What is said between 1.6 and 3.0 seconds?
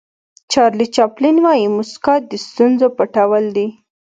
موسکا د ستونزو